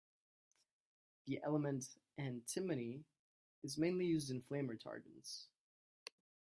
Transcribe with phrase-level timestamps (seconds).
[1.27, 1.85] The element
[2.17, 3.03] antimony
[3.61, 5.45] is mainly used in flame retardants.